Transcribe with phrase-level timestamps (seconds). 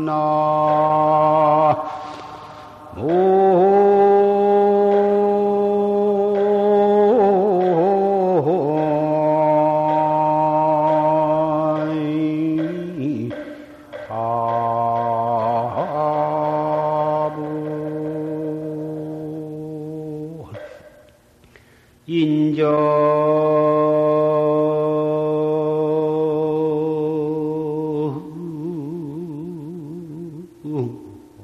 [0.06, 1.89] 나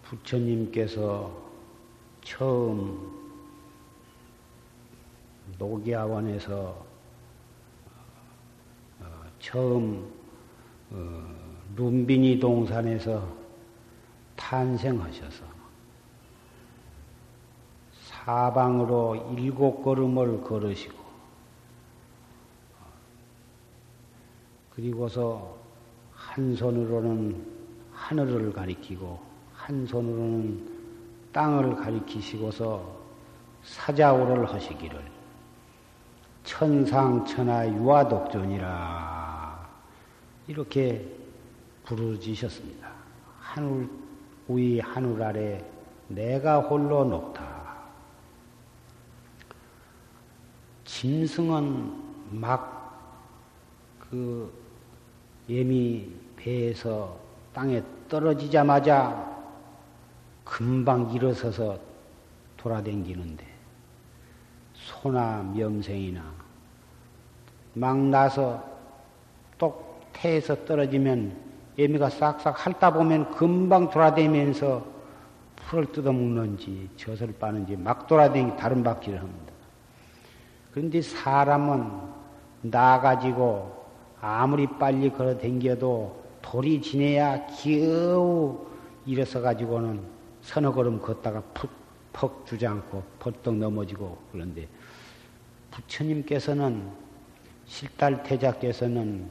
[0.04, 1.32] 부처님께서
[2.24, 3.12] 처음
[5.58, 6.86] 녹야원에서
[9.02, 9.06] 어,
[9.40, 10.12] 처음
[10.92, 11.24] 어,
[11.76, 13.28] 룸비니 동산에서
[14.36, 15.46] 탄생하셔서
[18.06, 21.03] 사방으로 일곱 걸음을 걸으시고
[24.84, 25.56] 그리고서
[26.14, 27.42] 한 손으로는
[27.94, 29.18] 하늘을 가리키고
[29.54, 30.70] 한 손으로는
[31.32, 33.02] 땅을 가리키시고서
[33.64, 35.02] 사자오를 하시기를
[36.44, 39.70] 천상천하 유아독존이라
[40.48, 41.10] 이렇게
[41.86, 42.92] 부르짖으셨습니다.
[43.40, 43.90] 하늘
[44.50, 45.66] 위 하늘 아래
[46.10, 47.78] 내가 홀로 높다.
[50.84, 54.63] 짐승은 막그
[55.50, 57.18] 예미 배에서
[57.54, 59.32] 땅에 떨어지자마자
[60.44, 61.78] 금방 일어서서
[62.58, 63.46] 돌아댕기는데
[64.74, 66.24] 소나 명생이나
[67.74, 68.64] 막 나서
[69.58, 71.36] 똑 태에서 떨어지면
[71.78, 74.86] 애미가 싹싹 핥다 보면 금방 돌아다니면서
[75.56, 79.54] 풀을 뜯어먹는지 젖을 빠는지 막 돌아다니 다른 바퀴를 합니다.
[80.72, 81.90] 그런데 사람은
[82.62, 83.83] 나가지고
[84.26, 88.66] 아무리 빨리 걸어 댕겨도 돌이 지내야 겨우
[89.06, 90.02] 일어서 가지고는
[90.42, 91.70] 서너 걸음 걷다가 푹,
[92.14, 94.66] 퍽 주저앉고 벌떡 넘어지고 그런데
[95.72, 96.90] 부처님께서는
[97.66, 99.30] 실달태자께서는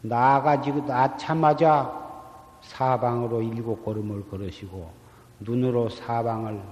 [0.00, 2.06] 나가지고 낳자마자
[2.62, 4.92] 사방으로 일곱 걸음을 걸으시고
[5.40, 6.62] 눈으로 사방을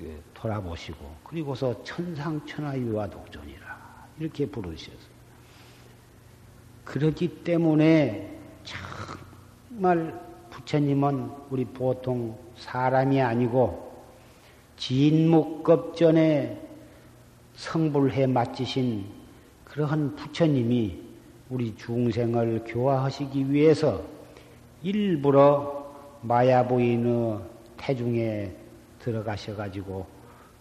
[0.00, 5.11] 예, 돌아보시고 그리고서 천상천하유와 독존이라 이렇게 부르셨어요.
[6.92, 8.38] 그러기 때문에
[9.70, 10.20] 정말
[10.50, 13.90] 부처님은 우리 보통 사람이 아니고
[14.76, 16.60] 진묵급전에
[17.54, 19.06] 성불해 마치신
[19.64, 21.00] 그러한 부처님이
[21.48, 24.02] 우리 중생을 교화하시기 위해서
[24.82, 27.38] 일부러 마야부인의
[27.78, 28.54] 태중에
[28.98, 30.06] 들어가셔가지고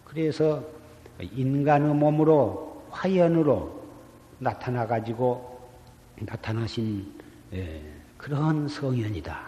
[0.05, 0.63] 그래서
[1.19, 3.81] 인간의 몸으로 화연으로
[4.39, 5.51] 나타나가지고
[6.21, 7.11] 나타나신
[7.53, 7.81] 예,
[8.17, 9.39] 그런 성현이다.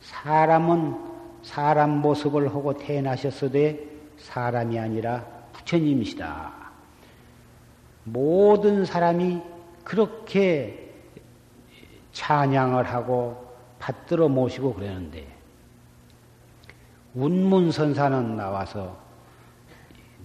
[0.00, 0.96] 사람은
[1.42, 3.58] 사람 모습을 하고 태어나셨어도
[4.18, 6.52] 사람이 아니라 부처님이시다.
[8.04, 9.40] 모든 사람이
[9.84, 10.92] 그렇게
[12.12, 13.46] 찬양을 하고
[13.78, 15.26] 받들어 모시고 그러는데
[17.14, 18.96] 운문선사는 나와서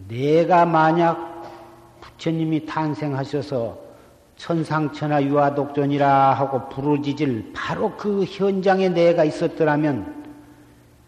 [0.07, 1.43] 내가 만약
[2.01, 3.82] 부처님이 탄생하셔서
[4.43, 10.21] 천상천하 유아독존이라 하고 부르짖을 바로 그 현장에 내가 있었더라면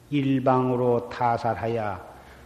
[0.09, 1.99] 일방으로 타살하여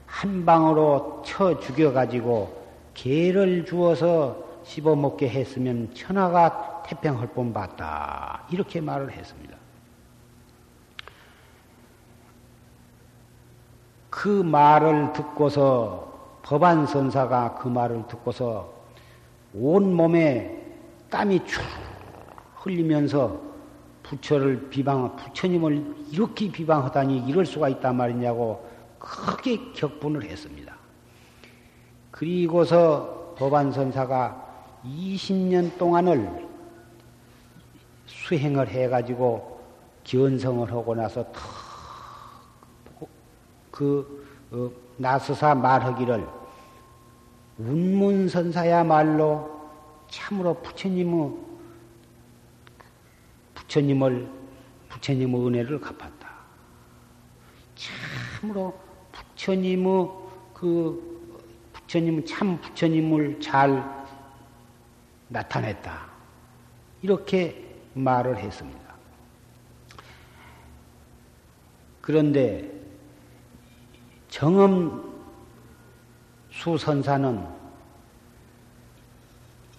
[0.07, 2.59] 한 방으로 쳐 죽여가지고
[2.95, 8.41] 개를 주어서 씹어먹게 했으면 천하가 태평할 뻔 봤다.
[8.49, 9.55] 이렇게 말을 했습니다.
[14.09, 18.73] 그 말을 듣고서 법안 선사가 그 말을 듣고서
[19.53, 20.58] 온 몸에
[21.09, 21.61] 땀이 쭉
[22.55, 23.39] 흘리면서
[24.03, 28.67] 부처를 비방, 부처님을 이렇게 비방하다니 이럴 수가 있단 말이냐고
[28.97, 30.75] 크게 격분을 했습니다.
[32.11, 34.47] 그리고서 법안선사가
[34.83, 36.47] 20년 동안을
[38.05, 39.59] 수행을 해가지고
[40.03, 41.25] 견성을 하고 나서
[43.71, 46.27] 그 어, 나서사 말하기를
[47.59, 49.58] 운문선사야말로
[50.09, 51.33] 참으로 부처님의
[53.55, 54.29] 부처님을
[54.89, 56.29] 부처님의 은혜를 갚았다.
[57.75, 58.77] 참으로
[59.11, 60.09] 부처님의
[60.53, 61.09] 그
[61.73, 64.07] 부처님은 참 부처님을 잘
[65.27, 66.09] 나타냈다.
[67.01, 68.79] 이렇게 말을 했습니다.
[72.01, 72.71] 그런데
[74.29, 75.13] 정엄
[76.51, 77.58] 수선사는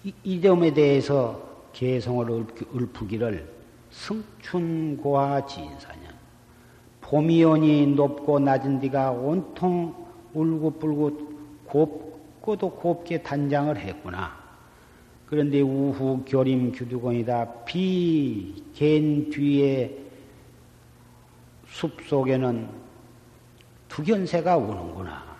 [0.03, 1.41] 이, 이 점에 대해서
[1.73, 2.45] 개성을
[2.75, 3.47] 읊기를
[3.91, 6.13] 승춘고와 지인사년
[7.01, 9.93] 봄이 오니 높고 낮은 뒤가 온통
[10.33, 14.39] 울긋불긋 곱고도 곱게 단장을 했구나.
[15.27, 17.63] 그런데 우후 교림 규두건이다.
[17.65, 19.95] 비 갠 뒤에
[21.67, 22.67] 숲 속에는
[23.87, 25.30] 두견새가 우는구나.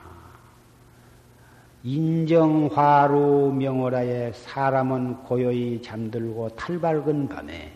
[1.84, 7.74] 인정화로 명월하에 사람은 고요히 잠들고 탈밝은 밤에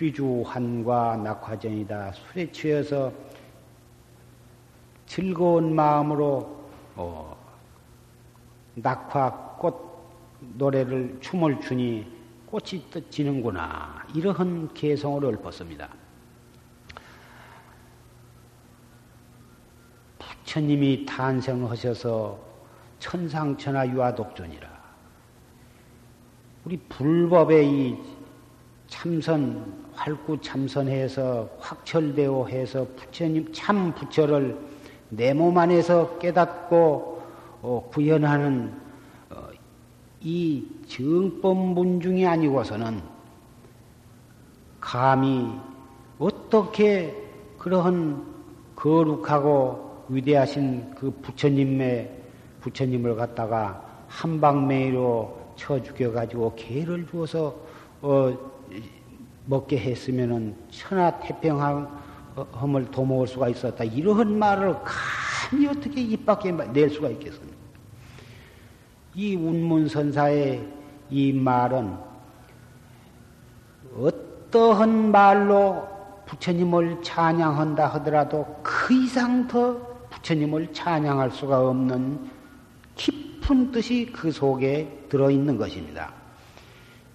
[0.00, 2.12] 취주한과 낙화전이다.
[2.12, 3.12] 술에 취해서
[5.06, 6.58] 즐거운 마음으로
[6.96, 7.36] 어,
[8.74, 9.90] 낙화 꽃
[10.54, 12.06] 노래를 춤을 추니
[12.46, 14.06] 꽃이 지는구나.
[14.14, 15.99] 이러한 개성을 읊었습니다.
[20.50, 22.36] 부처님이 탄생하셔서
[22.98, 24.68] 천상천하 유아독존이라.
[26.64, 27.98] 우리 불법의 이
[28.88, 34.58] 참선, 활구 참선해서 확철되어 해서 부처님 참 부처를
[35.10, 37.22] 내 몸 안에서 깨닫고
[37.62, 38.74] 어, 구현하는
[39.30, 39.48] 어,
[40.20, 43.00] 이 정법 문 중이 아니고서는
[44.80, 45.48] 감히
[46.18, 47.16] 어떻게
[47.56, 48.26] 그러한
[48.74, 52.18] 거룩하고 위대하신 그 부처님의
[52.60, 57.56] 부처님을 갖다가 한방매로 쳐 죽여가지고 개를 주어서
[58.02, 58.36] 어,
[59.46, 63.84] 먹게 했으면은 천하 태평함을 도모할 수가 있었다.
[63.84, 67.56] 이러한 말을 감히 어떻게 입 밖에 낼 수가 있겠습니까?
[69.14, 70.68] 이 운문선사의
[71.10, 71.96] 이 말은
[73.96, 75.88] 어떠한 말로
[76.26, 79.89] 부처님을 찬양한다 하더라도 그 이상 더
[80.20, 82.30] 부처님을 찬양할 수가 없는
[82.94, 86.12] 깊은 뜻이 그 속에 들어있는 것입니다.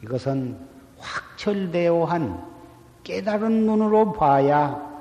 [0.03, 0.57] 이것은
[0.97, 2.43] 확철되어 한
[3.03, 4.93] 깨달은 눈으로 봐야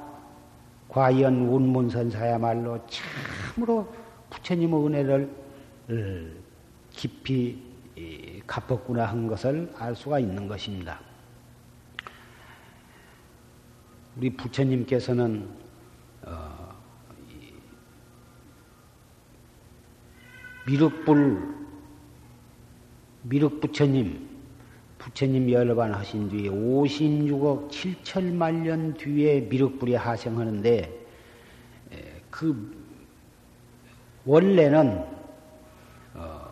[0.88, 3.92] 과연 운문선사야말로 참으로
[4.30, 5.30] 부처님의 은혜를
[5.90, 6.44] 어,
[6.90, 7.62] 깊이
[8.46, 11.00] 갚았구나 한 것을 알 수가 있는 것입니다.
[14.16, 15.48] 우리 부처님께서는
[20.66, 21.54] 미륵불
[23.22, 24.28] 미륵 부처님
[24.98, 31.06] 부처님 번 하신 뒤에 56억 7천만 년 뒤에 미륵불이 하생하는데
[32.30, 32.84] 그
[34.24, 35.04] 원래는
[36.14, 36.50] 어,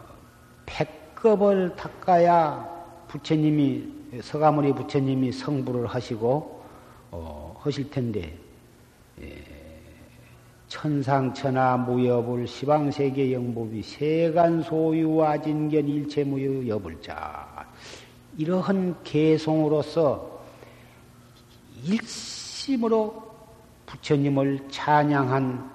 [0.67, 2.69] 백급을 닦아야
[3.09, 6.63] 부처님이 서가모니 부처님이 성불을 하시고
[7.11, 8.37] 어, 하실 텐데
[10.73, 17.67] 천상천하 무여불 시방세계 영법이 세간 소유와 진견 일체 무여 여불자.
[18.39, 20.41] 이러한 개송으로서
[21.85, 23.23] 일심으로
[23.85, 25.71] 부처님을 찬양한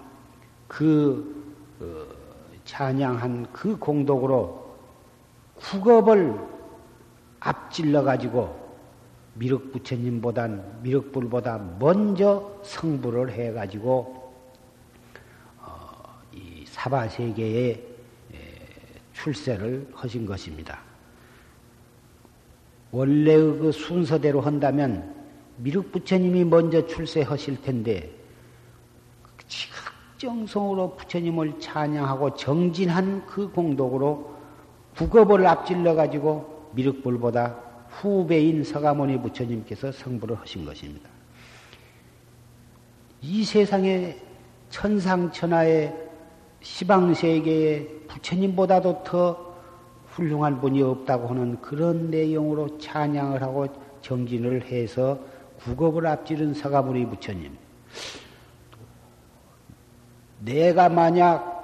[0.68, 1.46] 그
[1.80, 1.86] 어,
[2.66, 4.78] 찬양한 그 공덕으로
[5.58, 6.34] 국업을
[7.40, 8.68] 앞질러 가지고
[9.36, 14.17] 미륵 부처님보단 미륵불보다 먼저 성불을 해 가지고
[16.78, 17.84] 사바 세계에
[19.14, 20.80] 출세를 하신 것입니다.
[22.92, 25.16] 원래의 그 순서대로 한다면
[25.58, 28.12] 미륵 부처님이 먼저 출세하실 텐데
[29.48, 34.38] 지극정성으로 부처님을 찬양하고 정진한 그 공덕으로
[34.96, 37.56] 국업을 앞질러 가지고 미륵불보다
[37.90, 41.10] 후배인 서가모니 부처님께서 성불을 하신 것입니다.
[43.24, 44.16] 이 세상에
[44.70, 46.07] 천상천하의
[46.62, 49.56] 시방 세계에 부처님보다도 더
[50.08, 53.68] 훌륭한 분이 없다고 하는 그런 내용으로 찬양을 하고
[54.02, 55.20] 정진을 해서
[55.60, 57.56] 국업을 앞지른 서가모니 부처님.
[60.40, 61.58] 내가 만약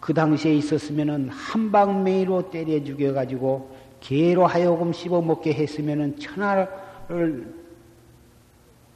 [0.00, 3.70] 그 당시에 있었으면은 한방매이로 때려 죽여가지고
[4.00, 7.54] 개로 하여금 씹어먹게 했으면은 천하를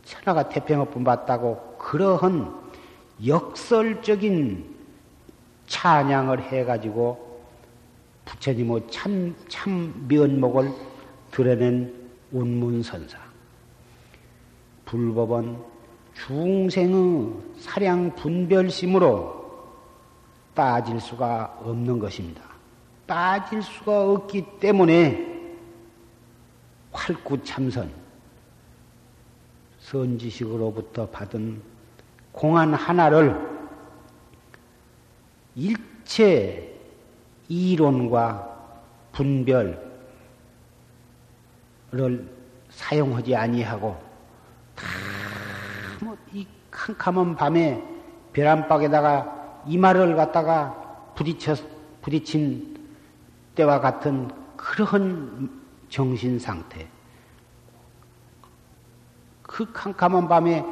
[0.05, 2.55] 천하가 태평업분 받다고 그러한
[3.27, 4.76] 역설적인
[5.87, 7.45] 찬양을 해가지고
[8.25, 10.73] 부처님의 참, 참 면목을
[11.31, 11.95] 드러낸
[12.33, 13.17] 운문선사.
[14.85, 15.57] 불법은
[16.27, 19.47] 중생의 사량 분별심으로
[20.57, 22.43] 빠질 수가 없는 것입니다.
[23.07, 25.55] 빠질 수가 없기 때문에
[26.91, 27.93] 활구참선,
[29.79, 31.63] 선지식으로부터 받은
[32.33, 33.56] 공안 하나를
[35.57, 36.79] 일체
[37.49, 38.55] 이론과
[39.13, 39.81] 분별을
[42.69, 43.99] 사용하지 아니하고
[45.99, 47.83] 다뭐이 캄캄한 밤에
[48.35, 51.55] 벼란박에다가 이마를 갖다가 부딪혀
[52.03, 52.77] 부딪힌
[53.55, 55.51] 때와 같은 그런
[55.89, 56.87] 정신 상태.
[59.43, 60.63] 그 캄캄한 밤에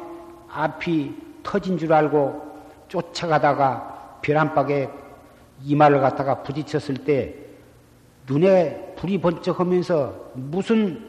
[0.49, 2.45] 앞이 터진 줄 알고
[2.87, 3.94] 쫓아가다가
[4.25, 4.89] 벼란박에
[5.63, 7.35] 이마를 갖다가 부딪혔을 때
[8.27, 11.07] 눈에 불이 번쩍하면서 무슨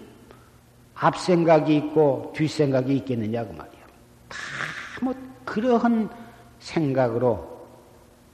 [0.94, 3.86] 앞생각이 있고 뒷생각이 있겠느냐 그 말이야.
[4.28, 4.36] 다
[5.02, 6.10] 뭐 그러한
[6.58, 7.66] 생각으로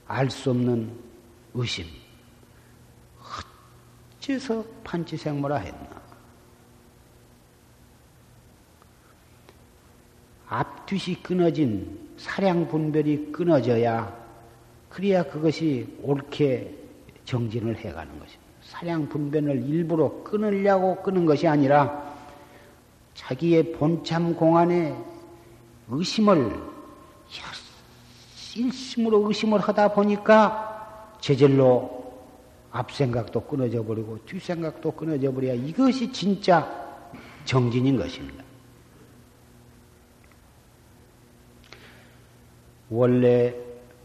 [0.07, 0.91] 알 수 없는
[1.53, 1.85] 의심.
[4.19, 6.01] 어째서 판치생모라 했나?
[10.47, 14.22] 앞뒤이 끊어진 사량 분별이 끊어져야
[14.93, 16.71] 그래야 그것이 옳게
[17.25, 18.43] 정진을 해가는 것입니다.
[18.61, 22.13] 사량 분별을 일부러 끊으려고 끊은 것이 아니라
[23.15, 24.95] 자기의 본참 공안에
[25.89, 26.55] 의심을
[28.55, 32.21] 일심으로 의심을 하다 보니까 제절로
[32.71, 36.69] 앞생각도 끊어져 버리고 뒷생각도 끊어져 버려야 이것이 진짜
[37.45, 38.43] 정진인 것입니다.
[42.91, 43.55] 원래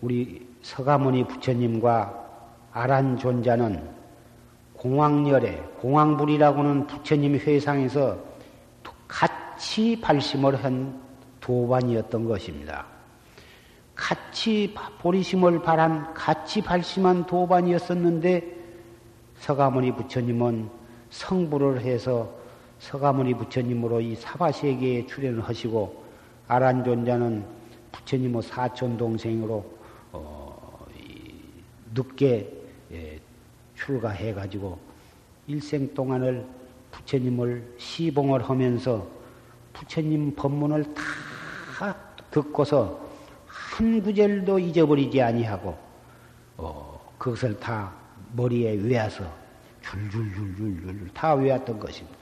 [0.00, 2.27] 우리 서가모니 부처님과
[2.73, 3.88] 아란 존자는
[4.75, 8.19] 공황열에 공황불이라고는 부처님 회상에서
[9.09, 11.00] 같이 발심을 한
[11.41, 12.87] 도반이었던 것입니다.
[13.95, 18.57] 같이 보리심을 바란 같이 발심한 도반이었었는데
[19.38, 20.71] 서가모니 부처님은
[21.11, 22.31] 성불을 해서
[22.79, 26.05] 서가모니 부처님으로 이 사바세계에 출연을 하시고
[26.47, 27.45] 아란존자는
[27.91, 29.65] 부처님의 사촌 동생으로
[30.12, 30.48] 어,
[31.95, 32.52] 늦게
[32.92, 33.21] 예,
[33.75, 34.78] 출가해 가지고
[35.47, 36.45] 일생 동안을
[36.90, 39.07] 부처님을 시봉을 하면서
[39.73, 41.97] 부처님 법문을 다
[42.30, 43.00] 듣고서
[43.47, 45.76] 한 구절도 잊어버리지 아니하고
[46.57, 47.92] 어, 그것을 다
[48.33, 49.25] 머리에 외워서
[49.83, 52.18] 줄줄줄줄줄 다 외웠던 것입니다.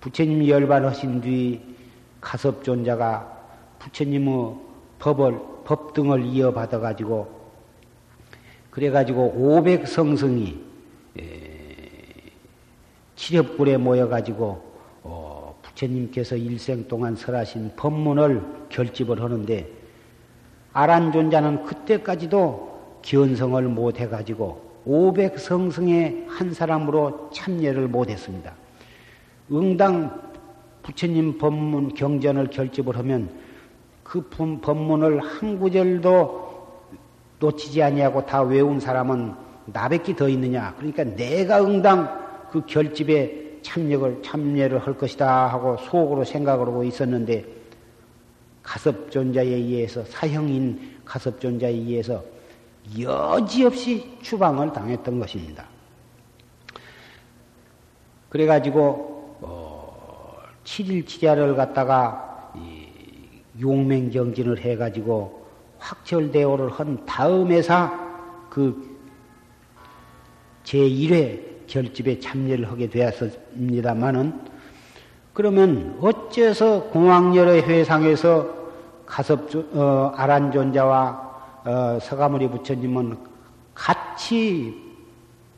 [0.00, 1.76] 부처님 열반하신 뒤
[2.20, 3.38] 가섭존자가
[3.80, 4.56] 부처님의
[4.98, 7.39] 법을 법등을 이어받아 가지고
[8.70, 10.70] 그래 가지고 500성승이
[13.20, 14.62] 치렵굴에 모여 가지고
[15.02, 19.68] 어, 부처님께서 일생 동안 설하신 법문을 결집을 하는데
[20.72, 28.54] 아란존자는 그때까지도 기원성을 못 해가지고 500성승의 한 사람으로 참여를 못했습니다.
[29.52, 30.30] 응당
[30.82, 33.30] 부처님 법문 경전을 결집을 하면
[34.02, 36.49] 그 법문을 한 구절도
[37.40, 39.34] 놓치지 아니하고 다 외운 사람은
[39.66, 40.74] 나밖에 더 있느냐?
[40.76, 47.44] 그러니까 내가 응당 그 결집에 참여를 참여를 할 것이다 하고 속으로 생각을 하고 있었는데
[48.62, 52.22] 가섭존자에 의해서 사형인 가섭존자에 의해서
[52.98, 55.66] 여지없이 추방을 당했던 것입니다.
[58.28, 62.52] 그래가지고 어, 7일 치자를 갖다가
[63.60, 65.39] 용맹정진을 해가지고
[65.80, 67.90] 확철대오를 한 다음에서
[68.48, 68.98] 그
[70.64, 74.40] 제1회 결집에 참여를 하게 되었습니다마는
[75.32, 78.60] 그러면 어째서 공황열의 회상에서
[79.06, 81.30] 가섭 어, 아란존자와
[81.64, 83.16] 어, 서가모니 부처님은
[83.74, 84.74] 같이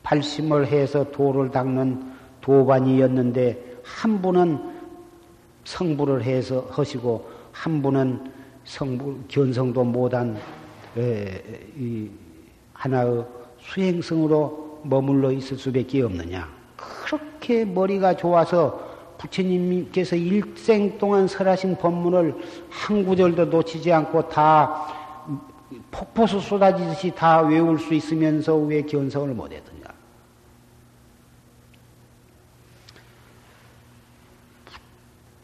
[0.03, 4.73] 발심을 해서 도를 닦는 도반이었는데 한 분은
[5.65, 8.32] 성부를 해서 하시고 한 분은
[8.65, 10.37] 성부 견성도 못한
[10.97, 11.43] 에,
[11.77, 12.11] 이,
[12.75, 13.25] 하나의
[13.59, 16.49] 수행성으로 머물러 있을 수밖에 없느냐.
[16.77, 22.35] 그렇게 머리가 좋아서 부처님께서 일생 동안 설하신 법문을
[22.69, 24.87] 한 구절도 놓치지 않고 다
[25.91, 29.83] 폭포수 쏟아지듯이 다 외울 수 있으면서 왜 견성을 못했느냐.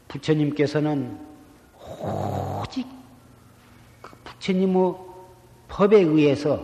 [0.09, 1.17] 부처님께서는
[2.01, 2.87] 오직
[4.01, 4.15] 그
[4.49, 4.95] 부처님의
[5.67, 6.59] 법에 의해서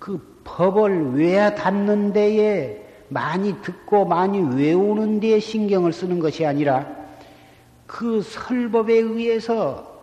[0.00, 6.86] 그 법을 외야 닿는 데에 많이 듣고 많이 외우는 데에 신경을 쓰는 것이 아니라
[7.86, 10.02] 그 설법에 의해서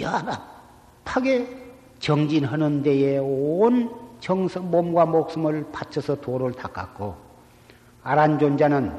[0.00, 1.46] 연합하게
[1.98, 3.90] 정진하는 데에 온
[4.20, 7.14] 정성, 몸과 목숨을 바쳐서 도를 닦았고,
[8.02, 8.92] 아란존자는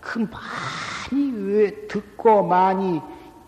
[0.00, 3.00] 그 많이 외, 듣고 많이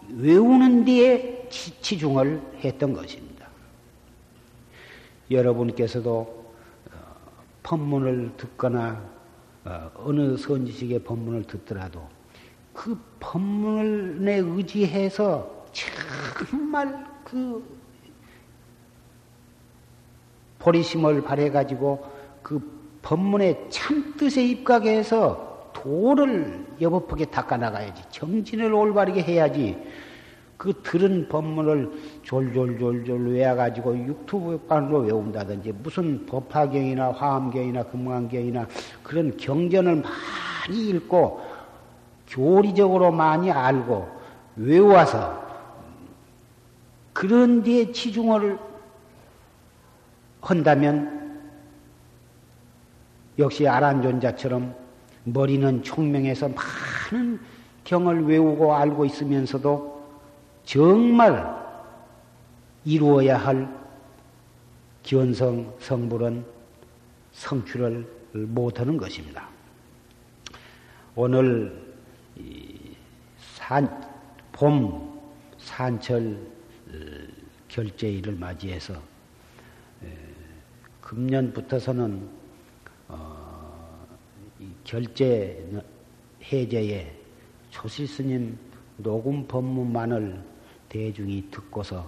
[0.09, 3.49] 외우는 데에 치중을 했던 것입니다.
[5.31, 6.41] 여러분께서도
[7.63, 9.01] 법문을 듣거나
[9.65, 12.09] 어, 어느 선지식의 법문을 듣더라도
[12.73, 17.63] 그 법문에 의지해서 정말 그
[20.59, 22.11] 보리심을 발해가지고
[22.43, 22.61] 그
[23.03, 28.03] 법문의 참뜻에 입각해서 도를 여법하게 닦아나가야지.
[28.11, 29.77] 정진을 올바르게 해야지.
[30.61, 31.91] 그 들은 법문을
[32.23, 38.67] 졸졸졸졸 외워가지고 유튜브판으로 외운다든지 무슨 법화경이나 화엄경이나 금강경이나
[39.03, 41.41] 그런 경전을 많이 읽고
[42.29, 44.07] 교리적으로 많이 알고
[44.57, 45.43] 외워서
[47.15, 48.59] 그런 뒤에 치중을
[50.43, 51.41] 한다면
[53.39, 54.75] 역시 아란존자처럼
[55.25, 57.41] 머리는 총명해서 많은
[57.85, 60.00] 경을 외우고 알고 있으면서도
[60.71, 61.53] 정말
[62.85, 63.69] 이루어야 할
[65.03, 66.45] 기원성 성불은
[67.33, 69.49] 성취를 못하는 것입니다.
[71.17, 71.77] 오늘
[73.37, 74.01] 산,
[74.53, 75.21] 봄
[75.59, 76.95] 산철 어,
[77.67, 78.95] 결제일을 맞이해서
[81.01, 82.29] 금년부터서는
[83.09, 84.07] 어,
[84.85, 85.69] 결제
[86.45, 87.13] 해제에
[87.71, 88.57] 조실스님
[88.99, 90.60] 녹음 법문만을
[90.91, 92.07] 대중이 듣고서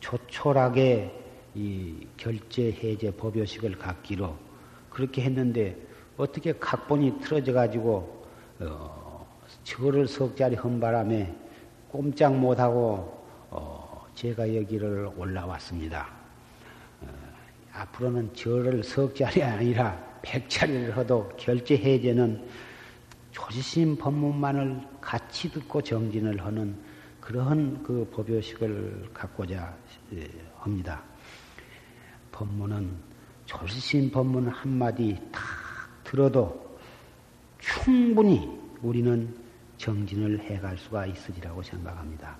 [0.00, 1.20] 초촐하게
[1.54, 4.34] 이 결제 해제 법요식을 갖기로
[4.90, 5.76] 그렇게 했는데
[6.16, 8.26] 어떻게 각본이 틀어져 가지고
[8.58, 9.26] 어,
[9.64, 11.32] 저를 석자리 한 바람에
[11.90, 16.08] 꼼짝 못하고 어, 제가 여기를 올라왔습니다.
[17.02, 17.06] 어,
[17.74, 22.48] 앞으로는 저를 석자리 아니라 백자리를 해도 결제 해제는
[23.30, 26.91] 조지심 법문만을 같이 듣고 정진을 하는
[27.22, 29.74] 그러한 그 법요식을 갖고자
[30.12, 31.00] 예, 합니다.
[32.32, 32.90] 법문은
[33.46, 35.40] 조신 법문 한마디 딱
[36.02, 36.76] 들어도
[37.60, 39.32] 충분히 우리는
[39.78, 42.36] 정진을 해갈 수가 있으리라고 생각합니다.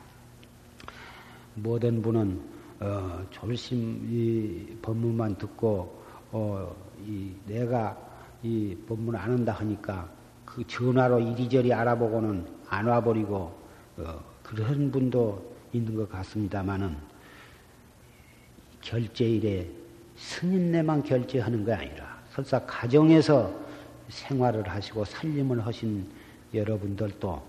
[1.55, 2.42] 모든 분은
[2.81, 6.75] 어, 졸심 이 법문만 듣고 어,
[7.07, 7.97] 이 내가
[8.42, 10.11] 이 법문 안 한다 하니까
[10.45, 13.62] 그 전화로 이리저리 알아보고는 안 와버리고
[13.99, 16.95] 어, 그런 분도 있는 것 같습니다만은
[18.83, 19.67] 결제일에
[20.17, 23.51] 스님네만 결제하는 게 아니라 설사 가정에서
[24.09, 26.07] 생활을 하시고 살림을 하신
[26.53, 27.43] 여러분들도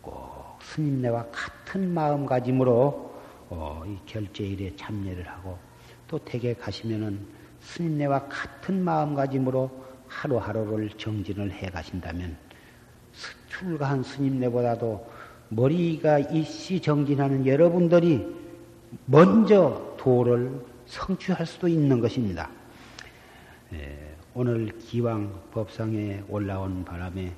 [0.00, 3.14] 꼭 스님네와 같은 마음가짐으로
[3.50, 5.58] 어, 이 결제일에 참여를 하고
[6.06, 7.26] 또 댁에 가시면은
[7.60, 12.36] 스님네와 같은 마음가짐으로 하루하루를 정진을 해 가신다면
[13.48, 15.14] 출가한 스님네보다도
[15.54, 18.26] 머리가 일시 정진하는 여러분들이
[19.06, 22.50] 먼저 도를 성취할 수도 있는 것입니다.
[23.72, 27.32] 에, 오늘 기왕 법상에 올라온 바람에 에,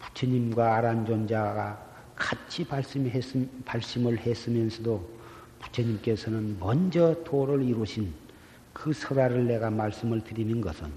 [0.00, 5.14] 부처님과 아란존자가 같이 발심했음, 발심을 했으면서도
[5.60, 8.12] 부처님께서는 먼저 도를 이루신
[8.72, 10.90] 그 설화를 내가 말씀을 드리는 것은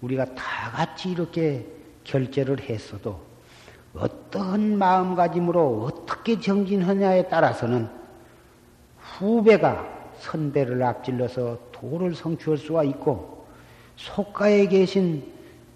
[0.00, 1.66] 우리가 다 같이 이렇게
[2.04, 3.29] 결제를 했어도
[3.94, 7.88] 어떤 마음가짐으로 어떻게 정진하냐에 따라서는
[8.98, 9.84] 후배가
[10.18, 13.46] 선배를 앞질러서 도를 성취할 수가 있고
[13.96, 15.24] 속가에 계신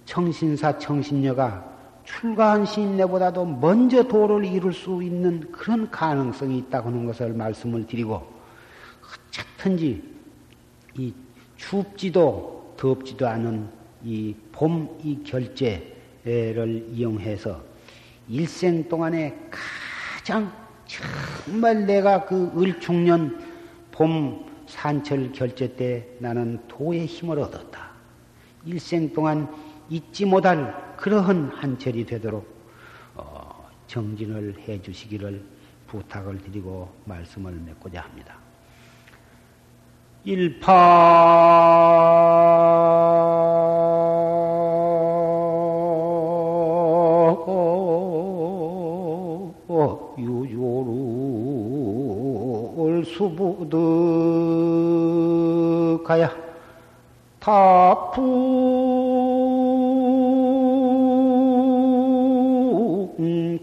[0.05, 1.73] 청신사 청신녀가
[2.05, 8.23] 출가한 신내보다도 먼저 도를 이룰 수 있는 그런 가능성이 있다고 하는 것을 말씀을 드리고
[9.31, 10.03] 어쨌든지
[10.99, 11.13] 이
[11.57, 13.69] 춥지도 덥지도 않은
[14.05, 17.61] 이 봄 이 결제를 이용해서
[18.29, 19.39] 일생 동안에
[20.17, 20.53] 가장
[20.87, 23.39] 정말 내가 그 을중년
[23.91, 27.91] 봄 산철 결제 때 나는 도의 힘을 얻었다.
[28.65, 29.49] 일생 동안
[29.91, 32.47] 잊지 못할 그러한 한철이 되도록
[33.15, 35.45] 어, 정진을 해 주시기를
[35.87, 38.39] 부탁을 드리고 말씀을 맺고자 합니다.
[40.25, 40.73] 일파
[56.05, 56.31] 수부득하야.
[57.41, 58.25] 타풍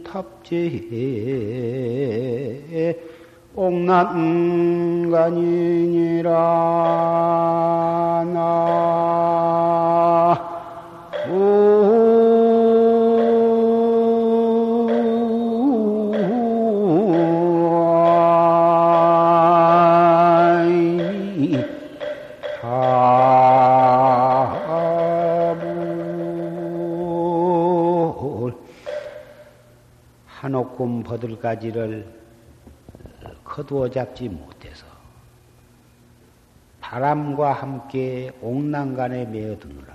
[0.03, 0.81] 탑재해.
[3.55, 4.41] 옥난간이니라.
[8.33, 9.40] 나
[31.11, 32.07] 버들가지를
[33.43, 34.85] 거두어 잡지 못해서
[36.79, 39.90] 바람과 함께 옥난간에 메어드느라